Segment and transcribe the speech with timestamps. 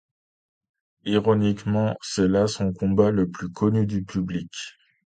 [1.05, 4.51] Ironiquement, c'est là son combat le plus connu du public.